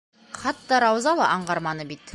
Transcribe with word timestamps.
Хатта 0.39 0.79
Рауза 0.85 1.15
ла 1.21 1.29
аңғарманы 1.37 1.91
бит. 1.95 2.07